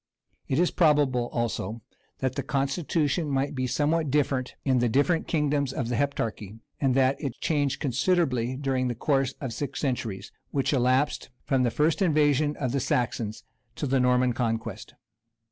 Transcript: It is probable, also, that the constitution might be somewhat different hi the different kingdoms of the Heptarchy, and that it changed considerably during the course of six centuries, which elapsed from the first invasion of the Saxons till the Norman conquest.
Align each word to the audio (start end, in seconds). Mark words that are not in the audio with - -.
It 0.47 0.57
is 0.57 0.71
probable, 0.71 1.29
also, 1.31 1.83
that 2.21 2.33
the 2.33 2.41
constitution 2.41 3.29
might 3.29 3.53
be 3.53 3.67
somewhat 3.67 4.09
different 4.09 4.55
hi 4.65 4.73
the 4.73 4.89
different 4.89 5.27
kingdoms 5.27 5.71
of 5.71 5.89
the 5.89 5.95
Heptarchy, 5.95 6.57
and 6.79 6.95
that 6.95 7.21
it 7.23 7.39
changed 7.39 7.79
considerably 7.79 8.57
during 8.57 8.87
the 8.87 8.95
course 8.95 9.35
of 9.39 9.53
six 9.53 9.79
centuries, 9.79 10.31
which 10.49 10.73
elapsed 10.73 11.29
from 11.45 11.61
the 11.61 11.69
first 11.69 12.01
invasion 12.01 12.57
of 12.57 12.71
the 12.71 12.79
Saxons 12.79 13.43
till 13.75 13.89
the 13.89 13.99
Norman 13.99 14.33
conquest. 14.33 14.95